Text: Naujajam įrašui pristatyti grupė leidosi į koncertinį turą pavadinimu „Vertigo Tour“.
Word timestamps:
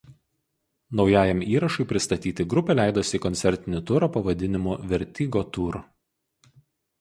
Naujajam 1.01 1.43
įrašui 1.55 1.85
pristatyti 1.91 2.45
grupė 2.53 2.77
leidosi 2.79 3.19
į 3.19 3.21
koncertinį 3.27 3.83
turą 3.91 4.09
pavadinimu 4.17 4.75
„Vertigo 4.95 5.45
Tour“. 5.59 5.79